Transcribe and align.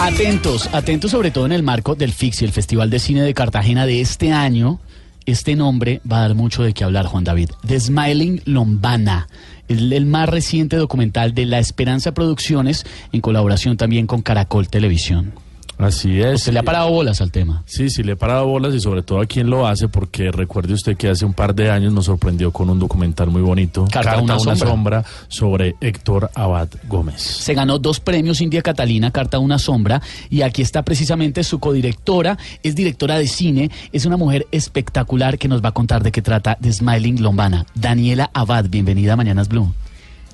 Atentos, 0.00 0.68
atentos 0.74 1.12
sobre 1.12 1.30
todo 1.30 1.46
en 1.46 1.52
el 1.52 1.62
marco 1.62 1.94
del 1.94 2.12
FIXI, 2.12 2.44
el 2.44 2.52
Festival 2.52 2.90
de 2.90 2.98
Cine 2.98 3.22
de 3.22 3.32
Cartagena 3.32 3.86
de 3.86 4.00
este 4.00 4.32
año. 4.32 4.80
Este 5.24 5.56
nombre 5.56 6.00
va 6.10 6.18
a 6.18 6.20
dar 6.22 6.34
mucho 6.34 6.62
de 6.62 6.74
qué 6.74 6.84
hablar, 6.84 7.06
Juan 7.06 7.24
David. 7.24 7.50
The 7.66 7.80
Smiling 7.80 8.42
Lombana, 8.44 9.28
el, 9.68 9.92
el 9.92 10.04
más 10.04 10.28
reciente 10.28 10.76
documental 10.76 11.32
de 11.32 11.46
La 11.46 11.58
Esperanza 11.58 12.12
Producciones, 12.12 12.84
en 13.12 13.20
colaboración 13.20 13.76
también 13.76 14.06
con 14.06 14.20
Caracol 14.20 14.68
Televisión. 14.68 15.32
Así 15.78 16.20
es. 16.20 16.34
¿Usted 16.40 16.52
le 16.52 16.60
ha 16.60 16.62
parado 16.62 16.90
bolas 16.90 17.20
al 17.20 17.30
tema? 17.30 17.62
Sí, 17.66 17.90
sí, 17.90 18.02
le 18.02 18.12
he 18.12 18.16
parado 18.16 18.46
bolas 18.46 18.74
y 18.74 18.80
sobre 18.80 19.02
todo 19.02 19.20
a 19.20 19.26
quien 19.26 19.50
lo 19.50 19.66
hace, 19.66 19.88
porque 19.88 20.30
recuerde 20.30 20.74
usted 20.74 20.96
que 20.96 21.08
hace 21.08 21.24
un 21.24 21.34
par 21.34 21.54
de 21.54 21.70
años 21.70 21.92
nos 21.92 22.06
sorprendió 22.06 22.52
con 22.52 22.70
un 22.70 22.78
documental 22.78 23.28
muy 23.28 23.42
bonito, 23.42 23.86
Carta 23.90 24.14
a 24.14 24.20
una 24.20 24.38
sombra. 24.56 25.04
sobre 25.28 25.74
Héctor 25.80 26.30
Abad 26.34 26.68
Gómez. 26.88 27.20
Se 27.20 27.54
ganó 27.54 27.78
dos 27.78 28.00
premios 28.00 28.40
India 28.40 28.62
Catalina, 28.62 29.10
Carta 29.10 29.38
una 29.38 29.58
sombra, 29.58 30.00
y 30.30 30.42
aquí 30.42 30.62
está 30.62 30.82
precisamente 30.82 31.44
su 31.44 31.58
codirectora, 31.58 32.38
es 32.62 32.74
directora 32.74 33.18
de 33.18 33.26
cine, 33.26 33.70
es 33.92 34.06
una 34.06 34.16
mujer 34.16 34.46
espectacular 34.52 35.38
que 35.38 35.48
nos 35.48 35.62
va 35.62 35.70
a 35.70 35.72
contar 35.72 36.02
de 36.02 36.12
qué 36.12 36.22
trata 36.22 36.56
The 36.60 36.72
Smiling 36.72 37.22
Lombana. 37.22 37.66
Daniela 37.74 38.30
Abad, 38.32 38.66
bienvenida 38.68 39.14
a 39.14 39.16
Mañanas 39.16 39.48
Blue. 39.48 39.72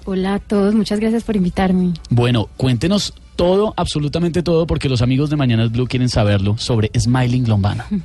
Hola 0.04 0.34
a 0.34 0.38
todos, 0.38 0.74
muchas 0.74 0.98
gracias 0.98 1.24
por 1.24 1.36
invitarme. 1.36 1.92
Bueno, 2.08 2.48
cuéntenos 2.56 3.14
todo, 3.36 3.74
absolutamente 3.76 4.42
todo, 4.42 4.66
porque 4.66 4.88
los 4.88 5.02
amigos 5.02 5.30
de 5.30 5.36
Mañanas 5.36 5.72
Blue 5.72 5.86
quieren 5.86 6.08
saberlo 6.08 6.58
sobre 6.58 6.90
Smiling 6.98 7.48
Lombana. 7.48 7.86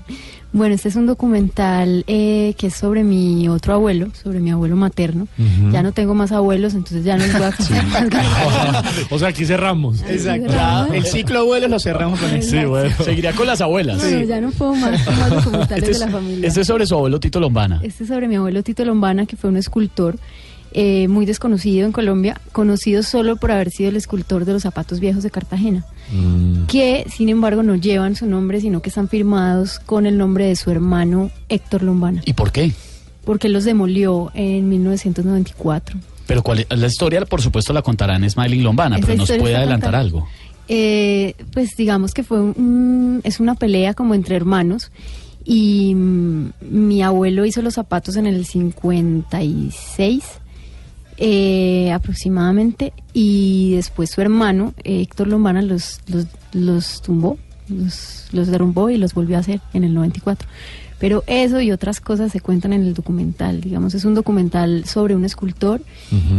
Bueno, 0.53 0.73
este 0.73 0.87
es 0.87 0.95
un 0.95 1.05
documental 1.05 2.05
eh, 2.07 2.53
que 2.57 2.67
es 2.67 2.73
sobre 2.75 3.03
mi 3.03 3.49
otro 3.49 3.73
abuelo, 3.73 4.07
sobre 4.13 4.39
mi 4.39 4.51
abuelo 4.51 4.77
materno. 4.77 5.27
Ya 5.69 5.83
no 5.83 5.91
tengo 5.91 6.13
más 6.13 6.31
abuelos, 6.31 6.75
entonces 6.75 7.03
ya 7.03 7.17
no 7.17 7.25
les 7.25 7.33
voy 7.33 7.43
a 7.43 7.51
contar 7.99 8.23
más. 8.23 8.85
o 9.11 9.19
sea, 9.19 9.27
aquí 9.27 9.43
cerramos. 9.45 10.01
Exacto. 10.03 10.47
Ya, 10.53 10.87
el 10.93 11.03
ciclo 11.03 11.39
abuelos 11.39 11.69
lo 11.69 11.77
cerramos 11.77 12.21
con 12.21 12.41
Sí, 12.41 12.63
bueno. 12.63 12.95
Seguiría 13.03 13.33
con 13.33 13.47
las 13.47 13.59
abuelas. 13.59 13.97
Bueno, 13.97 14.21
ya 14.23 14.39
no 14.39 14.49
puedo 14.51 14.75
más, 14.75 15.05
más 15.05 15.29
documentales 15.43 15.83
Este 15.83 15.91
es, 15.91 15.99
de 15.99 16.05
la 16.05 16.11
familia. 16.13 16.47
este 16.47 16.61
es 16.61 16.67
sobre 16.67 16.85
su 16.85 16.95
abuelo 16.95 17.19
Tito 17.19 17.41
Lombana. 17.41 17.81
Este 17.83 18.03
es 18.03 18.09
sobre 18.09 18.29
mi 18.29 18.35
abuelo 18.37 18.63
Tito 18.63 18.85
Lombana, 18.85 19.25
que 19.25 19.35
fue 19.35 19.49
un 19.49 19.57
escultor 19.57 20.17
eh, 20.77 21.07
muy 21.07 21.25
desconocido 21.25 21.85
en 21.85 21.93
Colombia, 21.93 22.41
conocido 22.51 23.01
solo 23.01 23.37
por 23.37 23.51
haber 23.51 23.69
sido 23.71 23.89
el 23.89 23.95
escultor 23.95 24.43
de 24.43 24.51
los 24.51 24.63
zapatos 24.63 24.99
viejos 24.99 25.23
de 25.23 25.31
Cartagena, 25.31 25.85
Mm. 26.11 26.65
que 26.67 27.05
sin 27.09 27.29
embargo 27.29 27.63
no 27.63 27.75
llevan 27.75 28.15
su 28.17 28.25
nombre, 28.25 28.59
sino 28.59 28.81
que 28.81 28.89
están 28.89 29.07
firmados 29.07 29.79
con 29.79 30.05
el 30.05 30.17
nombre 30.17 30.45
de 30.47 30.55
su 30.57 30.69
hermano 30.71 31.31
Héctor 31.49 31.81
Lombana, 31.81 32.21
¿Y 32.25 32.33
por 32.33 32.51
qué? 32.51 32.73
porque 33.23 33.47
él 33.47 33.53
los 33.53 33.63
demolió 33.63 34.31
en 34.35 34.67
1994. 34.67 35.97
Pero 36.27 36.43
cuál 36.43 36.59
es 36.69 36.77
la 36.79 36.87
historia, 36.87 37.23
por 37.25 37.41
supuesto, 37.41 37.71
la 37.71 37.81
contará 37.81 38.15
en 38.17 38.29
Smiling 38.29 38.61
Lombana, 38.63 38.97
Esa 38.97 39.07
pero 39.07 39.17
nos 39.19 39.31
puede 39.31 39.55
adelantar 39.55 39.95
algo. 39.95 40.27
Eh, 40.67 41.35
pues 41.53 41.69
digamos 41.77 42.13
que 42.13 42.23
fue 42.23 42.41
un- 42.41 43.21
es 43.23 43.39
una 43.39 43.55
pelea 43.55 43.93
como 43.93 44.13
entre 44.15 44.35
hermanos 44.35 44.91
y 45.45 45.93
mm, 45.95 46.49
mi 46.69 47.01
abuelo 47.03 47.45
hizo 47.45 47.61
los 47.61 47.75
zapatos 47.75 48.15
en 48.17 48.25
el 48.25 48.45
56 48.45 50.23
eh, 51.17 51.91
aproximadamente 51.91 52.93
y 53.13 53.75
después 53.75 54.11
su 54.11 54.21
hermano 54.21 54.73
eh, 54.83 55.01
Héctor 55.01 55.27
Lombana 55.27 55.61
los, 55.61 56.01
los, 56.07 56.27
los 56.51 57.01
tumbó, 57.01 57.37
los, 57.69 58.27
los 58.31 58.47
derrumbó 58.47 58.89
y 58.89 58.97
los 58.97 59.13
volvió 59.13 59.37
a 59.37 59.39
hacer 59.39 59.61
en 59.73 59.83
el 59.83 59.93
94. 59.93 60.47
Pero 60.99 61.23
eso 61.27 61.59
y 61.61 61.71
otras 61.71 61.99
cosas 61.99 62.31
se 62.31 62.39
cuentan 62.39 62.73
en 62.73 62.83
el 62.83 62.93
documental. 62.93 63.61
Digamos, 63.61 63.93
es 63.95 64.05
un 64.05 64.13
documental 64.13 64.85
sobre 64.85 65.15
un 65.15 65.25
escultor 65.25 65.81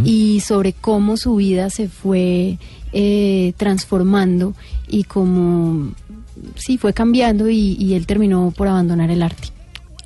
y 0.02 0.40
sobre 0.40 0.72
cómo 0.72 1.16
su 1.16 1.36
vida 1.36 1.68
se 1.68 1.88
fue 1.88 2.58
eh, 2.92 3.52
transformando 3.58 4.54
y 4.88 5.04
cómo 5.04 5.92
sí 6.54 6.78
fue 6.78 6.94
cambiando 6.94 7.50
y, 7.50 7.76
y 7.78 7.94
él 7.94 8.06
terminó 8.06 8.52
por 8.56 8.68
abandonar 8.68 9.10
el 9.10 9.22
arte. 9.22 9.55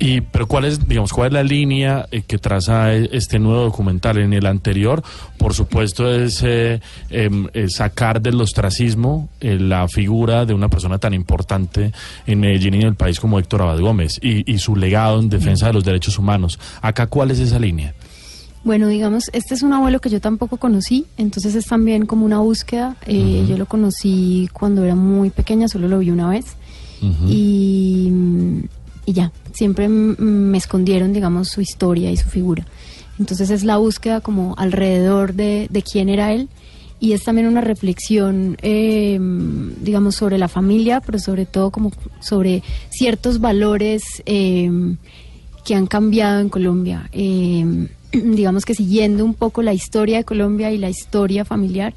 Y, 0.03 0.21
pero 0.21 0.47
¿cuál 0.47 0.65
es, 0.65 0.87
digamos, 0.87 1.13
cuál 1.13 1.27
es 1.27 1.33
la 1.33 1.43
línea 1.43 2.07
eh, 2.11 2.23
que 2.25 2.39
traza 2.39 2.91
eh, 2.95 3.07
este 3.13 3.37
nuevo 3.37 3.61
documental? 3.61 4.17
En 4.17 4.33
el 4.33 4.47
anterior, 4.47 5.03
por 5.37 5.53
supuesto, 5.53 6.11
es 6.11 6.41
eh, 6.43 6.81
em, 7.11 7.47
eh, 7.53 7.67
sacar 7.69 8.19
del 8.19 8.41
ostracismo 8.41 9.29
eh, 9.39 9.59
la 9.59 9.87
figura 9.87 10.45
de 10.47 10.55
una 10.55 10.69
persona 10.69 10.97
tan 10.97 11.13
importante 11.13 11.91
en 12.25 12.39
Medellín 12.39 12.73
y 12.73 12.77
en 12.81 12.87
el 12.87 12.95
país 12.95 13.19
como 13.19 13.37
Héctor 13.37 13.61
Abad 13.61 13.79
Gómez 13.79 14.19
y, 14.23 14.51
y 14.51 14.57
su 14.57 14.75
legado 14.75 15.19
en 15.19 15.29
defensa 15.29 15.67
de 15.67 15.73
los 15.73 15.83
derechos 15.83 16.17
humanos. 16.17 16.57
Acá, 16.81 17.05
¿cuál 17.05 17.29
es 17.29 17.37
esa 17.39 17.59
línea? 17.59 17.93
Bueno, 18.63 18.87
digamos, 18.87 19.29
este 19.33 19.53
es 19.53 19.61
un 19.61 19.73
abuelo 19.73 19.99
que 20.01 20.09
yo 20.09 20.19
tampoco 20.19 20.57
conocí, 20.57 21.05
entonces 21.17 21.53
es 21.53 21.65
también 21.67 22.07
como 22.07 22.25
una 22.25 22.39
búsqueda. 22.39 22.95
Eh, 23.05 23.45
Yo 23.47 23.55
lo 23.57 23.65
conocí 23.67 24.49
cuando 24.51 24.83
era 24.83 24.95
muy 24.95 25.29
pequeña, 25.29 25.67
solo 25.67 25.87
lo 25.87 25.99
vi 25.99 26.09
una 26.09 26.27
vez. 26.29 26.57
y, 27.27 28.11
y 29.05 29.13
ya, 29.13 29.31
siempre 29.53 29.87
me 29.89 30.57
escondieron, 30.57 31.13
digamos, 31.13 31.49
su 31.49 31.61
historia 31.61 32.11
y 32.11 32.17
su 32.17 32.29
figura. 32.29 32.65
Entonces 33.19 33.49
es 33.49 33.63
la 33.63 33.77
búsqueda 33.77 34.21
como 34.21 34.55
alrededor 34.57 35.33
de, 35.33 35.67
de 35.69 35.81
quién 35.83 36.09
era 36.09 36.33
él 36.33 36.49
y 37.01 37.13
es 37.13 37.23
también 37.23 37.47
una 37.47 37.61
reflexión, 37.61 38.57
eh, 38.61 39.17
digamos, 39.19 40.15
sobre 40.15 40.37
la 40.37 40.47
familia, 40.47 41.01
pero 41.01 41.17
sobre 41.17 41.47
todo 41.47 41.71
como 41.71 41.91
sobre 42.19 42.61
ciertos 42.91 43.39
valores 43.39 44.21
eh, 44.27 44.69
que 45.65 45.73
han 45.73 45.87
cambiado 45.87 46.39
en 46.39 46.49
Colombia. 46.49 47.09
Eh, 47.11 47.87
digamos 48.11 48.65
que 48.65 48.75
siguiendo 48.75 49.25
un 49.25 49.33
poco 49.33 49.63
la 49.63 49.73
historia 49.73 50.17
de 50.17 50.25
Colombia 50.25 50.71
y 50.71 50.77
la 50.77 50.91
historia 50.91 51.43
familiar, 51.43 51.95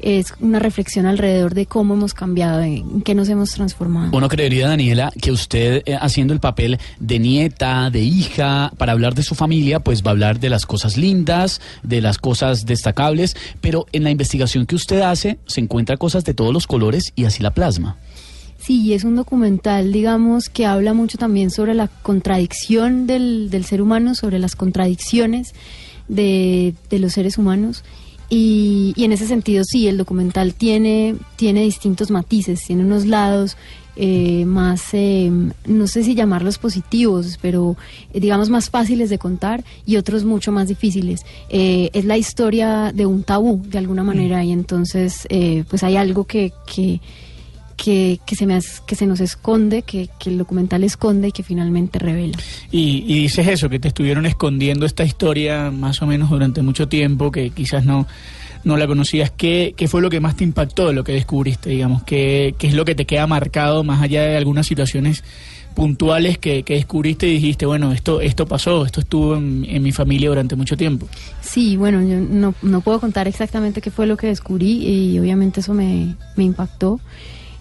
es 0.00 0.34
una 0.40 0.58
reflexión 0.58 1.06
alrededor 1.06 1.54
de 1.54 1.66
cómo 1.66 1.94
hemos 1.94 2.14
cambiado, 2.14 2.60
en 2.60 3.02
qué 3.02 3.14
nos 3.14 3.28
hemos 3.28 3.50
transformado. 3.50 4.16
Uno 4.16 4.28
creería, 4.28 4.68
Daniela, 4.68 5.12
que 5.20 5.32
usted 5.32 5.82
eh, 5.86 5.96
haciendo 6.00 6.32
el 6.32 6.40
papel 6.40 6.78
de 7.00 7.18
nieta, 7.18 7.90
de 7.90 8.00
hija, 8.00 8.72
para 8.76 8.92
hablar 8.92 9.14
de 9.14 9.22
su 9.22 9.34
familia, 9.34 9.80
pues 9.80 10.02
va 10.02 10.08
a 10.08 10.12
hablar 10.12 10.40
de 10.40 10.50
las 10.50 10.66
cosas 10.66 10.96
lindas, 10.96 11.60
de 11.82 12.00
las 12.00 12.18
cosas 12.18 12.66
destacables, 12.66 13.36
pero 13.60 13.86
en 13.92 14.04
la 14.04 14.10
investigación 14.10 14.66
que 14.66 14.74
usted 14.74 15.00
hace 15.00 15.38
se 15.46 15.60
encuentra 15.60 15.96
cosas 15.96 16.24
de 16.24 16.34
todos 16.34 16.52
los 16.52 16.66
colores 16.66 17.12
y 17.16 17.24
así 17.24 17.42
la 17.42 17.52
plasma. 17.52 17.96
Sí, 18.58 18.92
es 18.92 19.04
un 19.04 19.16
documental, 19.16 19.92
digamos, 19.92 20.48
que 20.48 20.66
habla 20.66 20.92
mucho 20.92 21.16
también 21.16 21.50
sobre 21.50 21.74
la 21.74 21.88
contradicción 21.88 23.06
del, 23.06 23.50
del 23.50 23.64
ser 23.64 23.80
humano, 23.80 24.14
sobre 24.14 24.38
las 24.38 24.56
contradicciones 24.56 25.54
de, 26.08 26.74
de 26.90 26.98
los 26.98 27.12
seres 27.12 27.38
humanos. 27.38 27.84
Y, 28.30 28.92
y 28.94 29.04
en 29.04 29.12
ese 29.12 29.26
sentido, 29.26 29.64
sí, 29.64 29.88
el 29.88 29.96
documental 29.96 30.52
tiene, 30.52 31.16
tiene 31.36 31.62
distintos 31.62 32.10
matices, 32.10 32.62
tiene 32.66 32.84
unos 32.84 33.06
lados 33.06 33.56
eh, 33.96 34.44
más, 34.44 34.92
eh, 34.92 35.30
no 35.66 35.86
sé 35.86 36.04
si 36.04 36.14
llamarlos 36.14 36.58
positivos, 36.58 37.38
pero 37.40 37.76
eh, 38.12 38.20
digamos 38.20 38.50
más 38.50 38.68
fáciles 38.70 39.08
de 39.10 39.18
contar 39.18 39.64
y 39.86 39.96
otros 39.96 40.24
mucho 40.24 40.52
más 40.52 40.68
difíciles. 40.68 41.22
Eh, 41.48 41.90
es 41.94 42.04
la 42.04 42.18
historia 42.18 42.92
de 42.94 43.06
un 43.06 43.22
tabú, 43.22 43.62
de 43.66 43.78
alguna 43.78 44.04
manera, 44.04 44.44
y 44.44 44.52
entonces, 44.52 45.26
eh, 45.30 45.64
pues 45.68 45.82
hay 45.82 45.96
algo 45.96 46.24
que... 46.24 46.52
que 46.66 47.00
que, 47.78 48.18
que 48.26 48.34
se 48.34 48.44
me 48.44 48.58
que 48.86 48.94
se 48.96 49.06
nos 49.06 49.20
esconde, 49.20 49.82
que, 49.82 50.10
que 50.18 50.30
el 50.30 50.36
documental 50.36 50.84
esconde 50.84 51.28
y 51.28 51.32
que 51.32 51.42
finalmente 51.42 51.98
revela. 51.98 52.36
Y, 52.70 53.04
y 53.06 53.22
dices 53.22 53.46
eso, 53.46 53.70
que 53.70 53.78
te 53.78 53.88
estuvieron 53.88 54.26
escondiendo 54.26 54.84
esta 54.84 55.04
historia 55.04 55.70
más 55.70 56.02
o 56.02 56.06
menos 56.06 56.28
durante 56.28 56.60
mucho 56.60 56.88
tiempo, 56.88 57.30
que 57.30 57.50
quizás 57.50 57.84
no, 57.86 58.06
no 58.64 58.76
la 58.76 58.86
conocías. 58.86 59.30
¿Qué, 59.30 59.74
¿Qué 59.76 59.86
fue 59.86 60.02
lo 60.02 60.10
que 60.10 60.20
más 60.20 60.36
te 60.36 60.44
impactó 60.44 60.88
de 60.88 60.92
lo 60.92 61.04
que 61.04 61.12
descubriste, 61.12 61.70
digamos? 61.70 62.02
¿Qué, 62.02 62.54
qué 62.58 62.66
es 62.66 62.74
lo 62.74 62.84
que 62.84 62.96
te 62.96 63.06
queda 63.06 63.26
marcado 63.26 63.84
más 63.84 64.02
allá 64.02 64.22
de 64.22 64.36
algunas 64.36 64.66
situaciones 64.66 65.22
puntuales 65.76 66.38
que, 66.38 66.64
que 66.64 66.74
descubriste 66.74 67.28
y 67.28 67.34
dijiste, 67.34 67.64
bueno, 67.64 67.92
esto, 67.92 68.20
esto 68.20 68.46
pasó, 68.46 68.84
esto 68.84 69.00
estuvo 69.00 69.36
en, 69.36 69.64
en 69.68 69.80
mi 69.84 69.92
familia 69.92 70.30
durante 70.30 70.56
mucho 70.56 70.76
tiempo? 70.76 71.06
Sí, 71.40 71.76
bueno, 71.76 72.02
yo 72.02 72.18
no, 72.18 72.52
no 72.62 72.80
puedo 72.80 72.98
contar 72.98 73.28
exactamente 73.28 73.80
qué 73.80 73.92
fue 73.92 74.08
lo 74.08 74.16
que 74.16 74.26
descubrí 74.26 74.84
y 74.84 75.16
obviamente 75.20 75.60
eso 75.60 75.74
me, 75.74 76.16
me 76.34 76.42
impactó. 76.42 76.98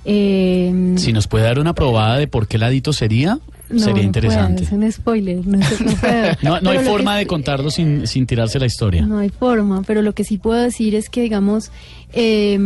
Eh, 0.09 0.93
Si 0.95 1.11
nos 1.11 1.27
puede 1.27 1.43
dar 1.43 1.59
una 1.59 1.75
probada 1.75 2.17
de 2.17 2.27
por 2.27 2.47
qué 2.47 2.57
ladito 2.57 2.93
sería, 2.93 3.39
no, 3.69 3.79
sería 3.79 4.03
no 4.03 4.07
interesante. 4.07 4.63
puedo, 4.63 4.81
es 4.85 4.85
un 4.85 4.91
spoiler, 4.91 5.45
no, 5.45 5.61
sé, 5.61 5.83
no. 5.83 5.91
No, 6.55 6.61
no 6.61 6.69
hay 6.69 6.77
que 6.77 6.85
forma 6.85 7.17
de 7.17 7.27
contarlo 7.27 7.69
sin, 7.69 8.07
sin 8.07 8.25
tirarse 8.25 8.57
la 8.57 8.65
historia. 8.67 9.05
No 9.05 9.17
hay 9.17 9.29
forma, 9.29 9.83
pero 9.85 10.01
lo 10.01 10.13
que 10.13 10.23
sí 10.23 10.37
puedo 10.37 10.61
decir 10.61 10.95
es 10.95 11.09
que, 11.09 11.21
digamos, 11.21 11.71
eh, 12.13 12.57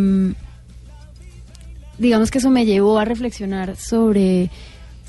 digamos 1.97 2.29
que 2.29 2.37
eso 2.37 2.51
me 2.51 2.65
llevó 2.65 2.99
a 2.99 3.05
reflexionar 3.05 3.75
sobre 3.75 4.51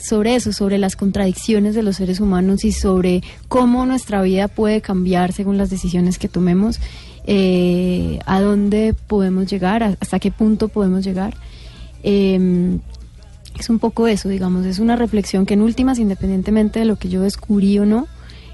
sobre 0.03 0.35
eso, 0.35 0.53
sobre 0.53 0.79
las 0.79 0.97
contradicciones 0.97 1.75
de 1.77 1.83
los 1.83 1.97
seres 1.97 2.19
humanos 2.19 2.65
y 2.65 2.73
sobre 2.73 3.23
cómo 3.47 3.87
nuestra 3.87 4.21
vida 4.23 4.49
puede 4.49 4.81
cambiar 4.81 5.33
según 5.33 5.59
las 5.59 5.71
decisiones 5.71 6.19
que 6.19 6.29
tomemos, 6.29 6.81
eh, 7.25 8.19
a 8.27 8.41
dónde 8.41 8.95
podemos 9.07 9.47
llegar, 9.47 9.97
hasta 10.01 10.19
qué 10.19 10.33
punto 10.33 10.67
podemos 10.69 11.05
llegar. 11.05 11.35
Em, 12.03 12.81
es 13.59 13.71
un 13.71 13.79
poco 13.79 14.07
eso, 14.09 14.29
digamos, 14.29 14.67
es 14.67 14.79
una 14.79 14.97
reflexión 14.97 15.47
que 15.47 15.55
en 15.55 15.63
últimas, 15.63 15.99
independientemente 15.99 16.81
de 16.81 16.85
lo 16.85 16.97
que 16.97 17.09
yo 17.09 17.23
descubrí 17.23 17.79
o 17.79 17.87
no, 17.87 18.09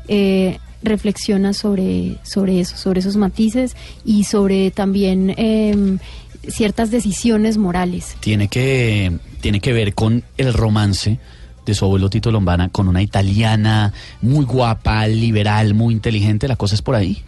eh, 0.08 0.58
reflexiona 0.82 1.52
sobre, 1.52 2.18
sobre 2.22 2.60
eso, 2.60 2.76
sobre 2.76 3.00
esos 3.00 3.16
matices 3.16 3.76
y 4.04 4.24
sobre 4.24 4.70
también 4.70 5.34
em, 5.36 5.98
ciertas 6.46 6.90
decisiones 6.90 7.58
morales. 7.58 8.16
Tiene 8.20 8.48
que, 8.48 9.18
tiene 9.40 9.60
que 9.60 9.72
ver 9.72 9.94
con 9.94 10.24
el 10.36 10.52
romance 10.54 11.18
de 11.66 11.74
su 11.74 11.84
abuelo 11.84 12.08
Tito 12.08 12.30
Lombana 12.30 12.70
con 12.70 12.88
una 12.88 13.02
italiana 13.02 13.92
muy 14.22 14.44
guapa, 14.44 15.06
liberal, 15.06 15.74
muy 15.74 15.92
inteligente. 15.92 16.48
¿La 16.48 16.56
cosa 16.56 16.74
es 16.74 16.82
por 16.82 16.94
ahí? 16.94 17.22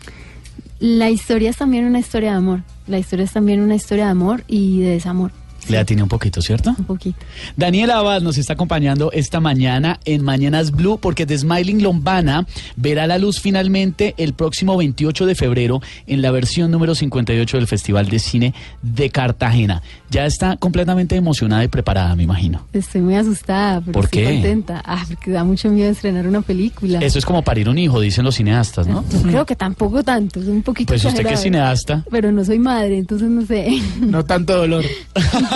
La 0.79 1.11
historia 1.11 1.51
es 1.51 1.59
también 1.59 1.85
una 1.85 1.99
historia 1.99 2.31
de 2.31 2.37
amor. 2.37 2.63
La 2.87 2.99
historia 2.99 3.25
es 3.25 3.33
también 3.33 3.61
una 3.61 3.75
historia 3.75 4.07
de 4.07 4.11
amor 4.13 4.45
y 4.49 4.81
de 4.81 4.91
desamor. 4.91 5.33
Le 5.69 5.85
tiene 5.85 6.03
un 6.03 6.09
poquito, 6.09 6.41
¿cierto? 6.43 6.75
Un 6.77 6.85
poquito. 6.85 7.19
Daniela 7.57 7.99
Abad 7.99 8.23
nos 8.23 8.39
está 8.39 8.55
acompañando 8.55 9.13
esta 9.13 9.41
mañana 9.41 10.01
en 10.05 10.23
Mañanas 10.25 10.71
Blue 10.73 10.99
porque 11.01 11.27
The 11.27 11.39
Smiling 11.39 11.83
Lombana 11.83 12.47
verá 12.77 13.07
la 13.07 13.19
luz 13.19 13.41
finalmente 13.41 14.15
el 14.19 14.35
próximo 14.35 14.77
28 14.77 15.27
de 15.27 15.35
febrero 15.35 15.81
en 16.07 16.23
la 16.23 16.31
versión 16.31 16.71
número 16.71 16.95
58 16.95 17.57
del 17.57 17.67
Festival 17.67 18.09
de 18.09 18.19
Cine 18.19 18.55
de 18.83 19.11
Cartagena. 19.11 19.83
Ya 20.11 20.27
está 20.27 20.57
completamente 20.57 21.15
emocionada 21.17 21.63
y 21.63 21.69
preparada, 21.69 22.17
me 22.17 22.25
imagino. 22.25 22.67
Estoy 22.73 23.01
muy 23.01 23.15
asustada, 23.15 23.81
pero 23.81 23.93
¿Por 23.93 24.05
estoy 24.07 24.23
qué? 24.25 24.33
contenta. 24.33 24.83
Ah, 24.85 25.05
porque 25.09 25.31
da 25.31 25.45
mucho 25.45 25.69
miedo 25.71 25.91
estrenar 25.91 26.27
una 26.27 26.43
película. 26.43 26.99
Eso 27.01 27.19
es 27.19 27.25
como 27.25 27.43
parir 27.43 27.69
un 27.69 27.79
hijo, 27.79 28.01
dicen 28.01 28.25
los 28.25 28.35
cineastas, 28.35 28.87
¿no? 28.87 29.05
Yo 29.11 29.23
creo 29.23 29.47
que 29.47 29.57
tampoco 29.57 30.03
tanto, 30.03 30.41
es 30.41 30.47
un 30.47 30.63
poquito 30.63 30.89
Pues 30.89 31.05
usted 31.05 31.25
que 31.25 31.35
es 31.35 31.41
cineasta. 31.43 32.05
Pero 32.11 32.33
no 32.33 32.45
soy 32.45 32.59
madre, 32.59 32.99
entonces 32.99 33.29
no 33.29 33.45
sé. 33.47 33.71
No 34.01 34.25
tanto 34.25 34.57
dolor. 34.57 34.85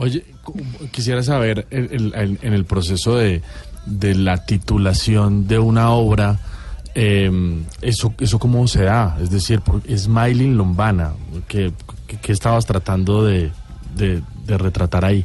Oye, 0.00 0.24
quisiera 0.90 1.22
saber 1.22 1.66
el- 1.70 1.88
el- 1.92 2.14
el- 2.14 2.38
en 2.42 2.52
el 2.52 2.64
proceso 2.64 3.16
de, 3.16 3.42
de 3.86 4.14
la 4.14 4.44
titulación 4.44 5.46
de 5.48 5.58
una 5.58 5.90
obra, 5.90 6.38
eh, 6.94 7.30
eso, 7.82 8.12
eso 8.18 8.38
cómo 8.38 8.66
se 8.68 8.84
da, 8.84 9.16
es 9.22 9.30
decir, 9.30 9.60
por, 9.60 9.82
Smiling 9.88 10.56
Lombana, 10.56 11.12
que, 11.48 11.72
que- 12.20 12.32
estabas 12.32 12.66
tratando 12.66 13.24
de, 13.24 13.50
de- 13.96 14.22
de 14.46 14.58
retratar 14.58 15.04
ahí. 15.04 15.24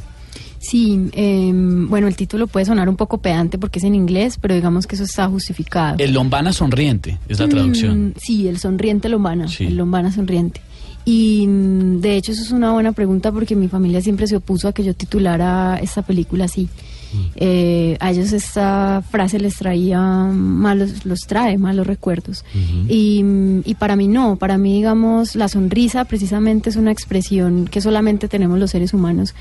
Sí, 0.58 1.10
em, 1.12 1.88
bueno, 1.88 2.08
el 2.08 2.16
título 2.16 2.46
puede 2.48 2.66
sonar 2.66 2.88
un 2.88 2.96
poco 2.96 3.18
pedante 3.18 3.56
porque 3.58 3.78
es 3.78 3.84
en 3.84 3.94
inglés, 3.94 4.36
pero 4.40 4.54
digamos 4.54 4.86
que 4.86 4.96
eso 4.96 5.04
está 5.04 5.28
justificado. 5.28 5.96
El 5.98 6.12
Lombana 6.12 6.52
sonriente 6.52 7.18
es 7.28 7.38
la 7.38 7.48
traducción. 7.48 8.08
Mm, 8.08 8.12
sí, 8.16 8.48
el 8.48 8.58
sonriente 8.58 9.08
lombana, 9.08 9.46
Sí. 9.48 9.66
el 9.66 9.76
lombana 9.76 10.10
sonriente. 10.10 10.60
Y 11.08 11.46
mm, 11.46 12.00
de 12.00 12.16
hecho 12.16 12.32
eso 12.32 12.42
es 12.42 12.50
una 12.50 12.72
buena 12.72 12.90
pregunta 12.90 13.30
porque 13.30 13.54
mi 13.54 13.68
familia 13.68 14.02
siempre 14.02 14.26
se 14.26 14.36
opuso 14.36 14.68
a 14.68 14.72
que 14.72 14.84
yo 14.84 14.92
titulara 14.92 15.78
esta 15.80 16.02
película 16.02 16.44
así. 16.44 16.68
Eh, 17.36 17.96
a 18.00 18.10
ellos 18.10 18.32
esta 18.32 19.02
frase 19.08 19.38
les 19.38 19.56
traía 19.56 20.00
malos, 20.00 21.06
los 21.06 21.20
trae 21.20 21.56
malos 21.56 21.86
recuerdos. 21.86 22.44
y, 22.88 23.22
mm, 23.22 23.60
y 23.64 23.74
para 23.76 23.94
mí 23.94 24.08
no, 24.08 24.36
para 24.36 24.58
mí 24.58 24.74
digamos 24.74 25.36
la 25.36 25.48
sonrisa 25.48 26.04
precisamente 26.04 26.68
es 26.68 26.76
una 26.76 26.90
expresión 26.90 27.66
que 27.66 27.80
solamente 27.80 28.26
tenemos 28.28 28.58
los 28.58 28.72
seres 28.72 28.92
humanos 28.92 29.34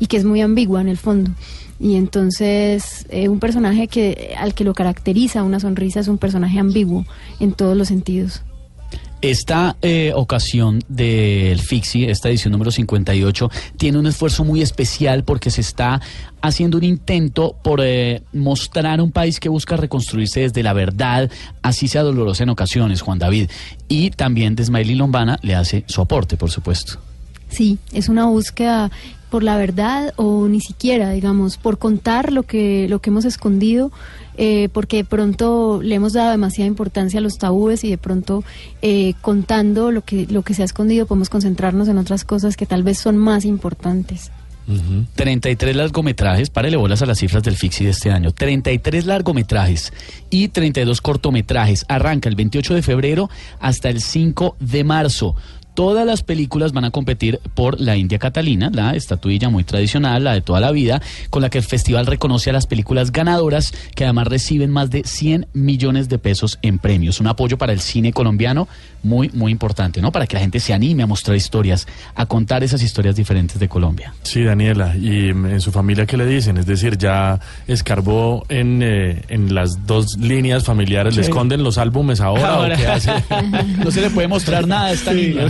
y 0.00 0.08
que 0.08 0.16
es 0.16 0.24
muy 0.24 0.40
ambigua 0.40 0.80
en 0.80 0.88
el 0.88 0.98
fondo. 0.98 1.30
Y 1.78 1.94
entonces 1.94 3.06
eh, 3.10 3.28
un 3.28 3.38
personaje 3.38 3.86
que 3.86 4.34
al 4.36 4.54
que 4.54 4.64
lo 4.64 4.74
caracteriza 4.74 5.44
una 5.44 5.60
sonrisa 5.60 6.00
es 6.00 6.08
un 6.08 6.18
personaje 6.18 6.58
ambiguo 6.58 7.06
en 7.38 7.52
todos 7.52 7.76
los 7.76 7.86
sentidos. 7.88 8.42
Esta 9.22 9.76
eh, 9.82 10.10
ocasión 10.16 10.80
del 10.88 11.60
Fixi, 11.60 12.06
esta 12.06 12.28
edición 12.28 12.50
número 12.50 12.72
58, 12.72 13.50
tiene 13.76 13.98
un 13.98 14.08
esfuerzo 14.08 14.42
muy 14.42 14.62
especial 14.62 15.22
porque 15.22 15.52
se 15.52 15.60
está 15.60 16.00
haciendo 16.40 16.76
un 16.76 16.82
intento 16.82 17.54
por 17.62 17.80
eh, 17.84 18.24
mostrar 18.32 19.00
un 19.00 19.12
país 19.12 19.38
que 19.38 19.48
busca 19.48 19.76
reconstruirse 19.76 20.40
desde 20.40 20.64
la 20.64 20.72
verdad, 20.72 21.30
así 21.62 21.86
sea 21.86 22.02
dolorosa 22.02 22.42
en 22.42 22.50
ocasiones, 22.50 23.00
Juan 23.00 23.20
David. 23.20 23.48
Y 23.86 24.10
también 24.10 24.56
de 24.56 24.64
Smiley 24.64 24.96
Lombana 24.96 25.38
le 25.42 25.54
hace 25.54 25.84
su 25.86 26.00
aporte, 26.00 26.36
por 26.36 26.50
supuesto. 26.50 26.98
Sí, 27.48 27.78
es 27.92 28.08
una 28.08 28.26
búsqueda 28.26 28.90
por 29.32 29.42
la 29.42 29.56
verdad 29.56 30.12
o 30.16 30.46
ni 30.46 30.60
siquiera, 30.60 31.10
digamos, 31.10 31.56
por 31.56 31.78
contar 31.78 32.34
lo 32.34 32.42
que, 32.42 32.86
lo 32.90 33.00
que 33.00 33.08
hemos 33.08 33.24
escondido, 33.24 33.90
eh, 34.36 34.68
porque 34.74 34.98
de 34.98 35.04
pronto 35.04 35.80
le 35.82 35.94
hemos 35.94 36.12
dado 36.12 36.32
demasiada 36.32 36.68
importancia 36.68 37.18
a 37.18 37.22
los 37.22 37.38
tabúes 37.38 37.82
y 37.82 37.88
de 37.88 37.96
pronto 37.96 38.44
eh, 38.82 39.14
contando 39.22 39.90
lo 39.90 40.02
que, 40.02 40.26
lo 40.26 40.42
que 40.42 40.52
se 40.52 40.60
ha 40.60 40.66
escondido 40.66 41.06
podemos 41.06 41.30
concentrarnos 41.30 41.88
en 41.88 41.96
otras 41.96 42.26
cosas 42.26 42.58
que 42.58 42.66
tal 42.66 42.82
vez 42.82 42.98
son 42.98 43.16
más 43.16 43.46
importantes. 43.46 44.30
33 45.14 45.76
largometrajes, 45.76 46.50
párele 46.50 46.76
bolas 46.76 47.00
a 47.00 47.06
las 47.06 47.18
cifras 47.18 47.42
del 47.42 47.56
Fixi 47.56 47.84
de 47.84 47.90
este 47.90 48.10
año. 48.10 48.32
33 48.32 49.06
largometrajes 49.06 49.94
y 50.28 50.48
32 50.48 51.00
cortometrajes. 51.00 51.86
Arranca 51.88 52.28
el 52.28 52.36
28 52.36 52.74
de 52.74 52.82
febrero 52.82 53.30
hasta 53.60 53.88
el 53.88 54.02
5 54.02 54.56
de 54.60 54.84
marzo. 54.84 55.34
Todas 55.74 56.06
las 56.06 56.22
películas 56.22 56.72
van 56.72 56.84
a 56.84 56.90
competir 56.90 57.40
por 57.54 57.80
la 57.80 57.96
India 57.96 58.18
Catalina, 58.18 58.70
la 58.72 58.94
estatuilla 58.94 59.48
muy 59.48 59.64
tradicional, 59.64 60.24
la 60.24 60.34
de 60.34 60.42
toda 60.42 60.60
la 60.60 60.70
vida, 60.70 61.00
con 61.30 61.40
la 61.42 61.48
que 61.50 61.58
el 61.58 61.64
festival 61.64 62.06
reconoce 62.06 62.50
a 62.50 62.52
las 62.52 62.66
películas 62.66 63.10
ganadoras, 63.10 63.72
que 63.94 64.04
además 64.04 64.26
reciben 64.28 64.70
más 64.70 64.90
de 64.90 65.02
100 65.04 65.46
millones 65.54 66.08
de 66.10 66.18
pesos 66.18 66.58
en 66.62 66.78
premios. 66.78 67.20
Un 67.20 67.26
apoyo 67.28 67.56
para 67.56 67.72
el 67.72 67.80
cine 67.80 68.12
colombiano 68.12 68.68
muy, 69.02 69.30
muy 69.32 69.50
importante, 69.50 70.00
¿no? 70.02 70.12
Para 70.12 70.26
que 70.26 70.34
la 70.36 70.40
gente 70.40 70.60
se 70.60 70.74
anime 70.74 71.02
a 71.02 71.06
mostrar 71.06 71.36
historias, 71.36 71.88
a 72.14 72.26
contar 72.26 72.62
esas 72.62 72.82
historias 72.82 73.16
diferentes 73.16 73.58
de 73.58 73.68
Colombia. 73.68 74.14
Sí, 74.22 74.42
Daniela, 74.44 74.94
y 74.96 75.32
mm, 75.32 75.46
en 75.46 75.60
su 75.60 75.72
familia, 75.72 76.06
¿qué 76.06 76.16
le 76.16 76.26
dicen? 76.26 76.56
Es 76.58 76.66
decir, 76.66 76.98
ya 76.98 77.40
escarbó 77.66 78.44
en, 78.48 78.80
eh, 78.82 79.22
en 79.28 79.54
las 79.54 79.86
dos 79.86 80.16
líneas 80.18 80.64
familiares, 80.64 81.16
¿le 81.16 81.22
Sí. 81.24 81.30
esconden 81.30 81.62
los 81.64 81.78
álbumes 81.78 82.20
ahora, 82.20 82.54
Ahora. 82.56 82.74
o 82.74 82.78
qué 82.78 82.86
hace? 82.86 83.10
No 83.84 83.90
se 83.90 84.02
le 84.02 84.10
puede 84.10 84.28
mostrar 84.28 84.66
nada 84.68 84.86
a 84.86 84.92
esta 84.92 85.12
niña. 85.12 85.48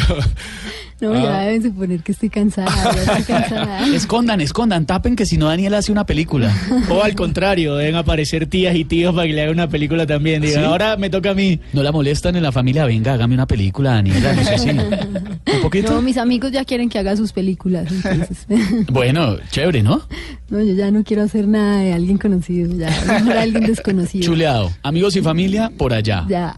No, 1.00 1.14
ya 1.20 1.40
deben 1.40 1.62
suponer 1.64 2.00
que 2.00 2.12
estoy 2.12 2.30
cansada, 2.30 2.70
ya 2.94 3.02
estoy 3.02 3.24
cansada. 3.26 3.86
Escondan, 3.88 4.40
escondan, 4.40 4.86
tapen 4.86 5.16
que 5.16 5.26
si 5.26 5.36
no 5.36 5.46
Daniel 5.48 5.74
hace 5.74 5.90
una 5.90 6.06
película. 6.06 6.54
O 6.88 7.02
al 7.02 7.16
contrario, 7.16 7.74
deben 7.74 7.96
aparecer 7.96 8.46
tías 8.46 8.76
y 8.76 8.84
tíos 8.84 9.12
para 9.12 9.26
que 9.26 9.32
le 9.32 9.42
hagan 9.42 9.54
una 9.54 9.68
película 9.68 10.06
también. 10.06 10.40
Digan, 10.42 10.62
¿Sí? 10.62 10.64
ahora 10.64 10.96
me 10.96 11.10
toca 11.10 11.30
a 11.30 11.34
mí. 11.34 11.58
No 11.72 11.82
la 11.82 11.90
molestan 11.90 12.36
en 12.36 12.44
la 12.44 12.52
familia, 12.52 12.84
venga, 12.84 13.14
hágame 13.14 13.34
una 13.34 13.46
película, 13.48 13.94
Daniela, 13.94 14.32
no 14.32 14.44
sé 14.44 14.58
si. 14.58 14.68
Un 15.54 15.60
poquito. 15.60 15.92
No, 15.92 16.02
mis 16.02 16.18
amigos 16.18 16.52
ya 16.52 16.64
quieren 16.64 16.88
que 16.88 17.00
haga 17.00 17.16
sus 17.16 17.32
películas, 17.32 17.90
entonces. 17.90 18.46
Bueno, 18.92 19.38
chévere, 19.50 19.82
¿no? 19.82 20.02
No, 20.50 20.62
yo 20.62 20.74
ya 20.74 20.92
no 20.92 21.02
quiero 21.02 21.22
hacer 21.24 21.48
nada 21.48 21.78
de 21.78 21.94
alguien 21.94 22.18
conocido, 22.18 22.76
ya, 22.76 22.90
mejor 23.08 23.38
alguien 23.38 23.66
desconocido. 23.66 24.24
Chuleado. 24.24 24.70
Amigos 24.84 25.16
y 25.16 25.20
familia, 25.20 25.72
por 25.76 25.92
allá. 25.92 26.24
Ya. 26.28 26.54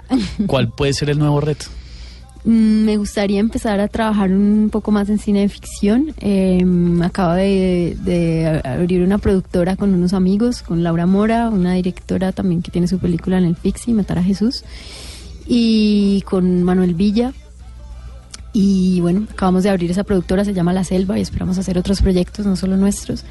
¿Cuál 0.47 0.69
puede 0.69 0.93
ser 0.93 1.09
el 1.09 1.19
nuevo 1.19 1.41
reto? 1.41 1.67
Mm, 2.45 2.85
Me 2.85 2.97
gustaría 2.99 3.41
empezar 3.41 3.81
a 3.81 3.89
trabajar 3.89 4.31
un 4.31 4.69
poco 4.71 4.91
más 4.91 5.09
en 5.09 5.19
cine 5.19 5.41
de 5.41 5.49
ficción. 5.49 6.15
Eh, 6.21 6.63
acabo 7.03 7.33
de, 7.35 8.61
abrir 8.65 9.03
una 9.03 9.19
productora 9.19 9.77
con 9.77 9.95
unos 9.95 10.13
amigos, 10.13 10.63
con 10.63 10.83
Laura 10.83 11.07
Mora, 11.07 11.49
una 11.49 11.75
directora 11.75 12.33
también 12.33 12.63
que 12.63 12.71
tiene 12.71 12.87
su 12.87 12.99
película 12.99 13.39
en 13.39 13.45
el 13.45 13.55
Pixi, 13.55 13.93
Matar 13.95 14.19
a 14.19 14.23
Jesús, 14.23 14.65
y 15.47 16.23
con 16.23 16.63
Manuel 16.63 16.95
Villa. 16.95 17.33
Y 18.53 19.01
bueno, 19.01 19.27
acabamos 19.31 19.65
de 19.65 19.71
abrir 19.71 19.91
esa 19.91 20.05
productora, 20.05 20.45
se 20.45 20.55
llama 20.55 20.73
La 20.73 20.85
Selva, 20.85 21.19
y 21.19 21.23
esperamos 21.23 21.59
hacer 21.59 21.79
otros 21.79 22.03
proyectos, 22.03 22.47
no 22.47 22.57
solo 22.57 22.77
nuestros. 22.77 23.25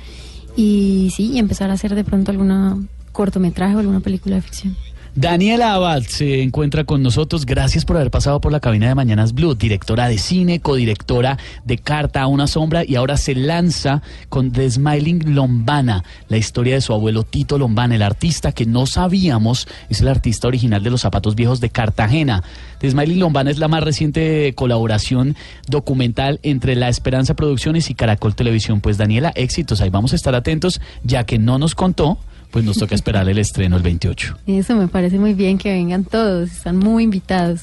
Y 0.55 1.11
sí, 1.15 1.31
y 1.33 1.39
empezar 1.39 1.69
a 1.69 1.73
hacer 1.73 1.95
de 1.95 2.03
pronto 2.03 2.31
alguna 2.31 2.77
cortometraje 3.11 3.75
o 3.75 3.79
alguna 3.79 3.99
película 3.99 4.35
de 4.35 4.41
ficción. 4.41 4.75
Daniela 5.15 5.75
Abad 5.75 6.01
se 6.01 6.41
encuentra 6.41 6.85
con 6.85 7.03
nosotros. 7.03 7.45
Gracias 7.45 7.85
por 7.85 7.97
haber 7.97 8.09
pasado 8.09 8.41
por 8.41 8.51
la 8.51 8.59
cabina 8.59 8.87
de 8.87 8.95
Mañanas 8.95 9.33
Blue, 9.33 9.53
directora 9.53 10.07
de 10.07 10.17
cine, 10.17 10.59
codirectora 10.59 11.37
de 11.65 11.77
Carta 11.77 12.23
a 12.23 12.27
una 12.27 12.47
sombra 12.47 12.83
y 12.83 12.95
ahora 12.95 13.15
se 13.17 13.35
lanza 13.35 14.01
con 14.29 14.51
The 14.51 14.71
Smiling 14.71 15.35
Lombana, 15.35 16.03
la 16.29 16.37
historia 16.37 16.73
de 16.73 16.81
su 16.81 16.93
abuelo 16.93 17.21
Tito 17.21 17.59
Lombana, 17.59 17.93
el 17.93 18.01
artista 18.01 18.53
que 18.53 18.65
no 18.65 18.87
sabíamos 18.87 19.67
es 19.87 20.01
el 20.01 20.07
artista 20.07 20.47
original 20.47 20.81
de 20.81 20.89
los 20.89 21.01
zapatos 21.01 21.35
viejos 21.35 21.59
de 21.59 21.69
Cartagena. 21.69 22.41
The 22.79 22.89
Smiling 22.89 23.19
Lombana 23.19 23.51
es 23.51 23.59
la 23.59 23.67
más 23.67 23.83
reciente 23.83 24.53
colaboración 24.55 25.35
documental 25.67 26.39
entre 26.41 26.75
La 26.75 26.89
Esperanza 26.89 27.35
Producciones 27.35 27.91
y 27.91 27.93
Caracol 27.93 28.33
Televisión. 28.33 28.81
Pues 28.81 28.97
Daniela, 28.97 29.31
éxitos, 29.35 29.79
ahí 29.79 29.91
vamos 29.91 30.13
a 30.13 30.15
estar 30.15 30.33
atentos, 30.33 30.81
ya 31.03 31.23
que 31.23 31.37
no 31.37 31.59
nos 31.59 31.75
contó, 31.75 32.17
pues 32.53 32.63
nos 32.63 32.77
toca 32.77 32.93
esperar 32.93 33.27
el 33.27 33.39
estreno 33.39 33.75
el 33.75 33.81
28. 33.81 34.37
Eso 34.45 34.75
me 34.75 34.87
parece 34.87 35.17
muy 35.17 35.33
bien 35.33 35.57
que 35.57 35.71
vengan 35.71 36.03
todos, 36.05 36.51
están 36.51 36.77
muy 36.77 37.03
invitados. 37.03 37.61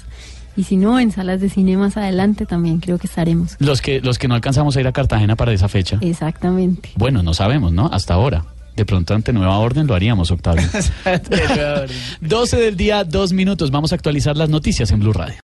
Y 0.56 0.64
si 0.64 0.76
no, 0.76 0.98
en 0.98 1.12
salas 1.12 1.40
de 1.40 1.48
cine 1.48 1.76
más 1.76 1.96
adelante 1.96 2.44
también 2.44 2.80
creo 2.80 2.98
que 2.98 3.06
estaremos. 3.06 3.54
Los 3.60 3.80
que, 3.82 4.00
los 4.00 4.18
que 4.18 4.26
no 4.26 4.34
alcanzamos 4.34 4.76
a 4.76 4.80
ir 4.80 4.88
a 4.88 4.92
Cartagena 4.92 5.36
para 5.36 5.52
esa 5.52 5.68
fecha. 5.68 5.98
Exactamente. 6.00 6.90
Bueno, 6.96 7.22
no 7.22 7.34
sabemos, 7.34 7.72
¿no? 7.72 7.86
Hasta 7.86 8.14
ahora. 8.14 8.44
De 8.74 8.84
pronto 8.84 9.14
ante 9.14 9.32
nueva 9.32 9.58
orden 9.58 9.86
lo 9.86 9.94
haríamos, 9.94 10.32
Octavio. 10.32 10.66
12 12.20 12.56
del 12.56 12.76
día, 12.76 13.04
dos 13.04 13.32
minutos. 13.32 13.70
Vamos 13.70 13.92
a 13.92 13.94
actualizar 13.94 14.36
las 14.36 14.48
noticias 14.48 14.90
en 14.90 14.98
Blue 14.98 15.12
Radio. 15.12 15.36